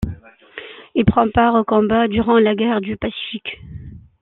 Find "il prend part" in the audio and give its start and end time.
0.95-1.53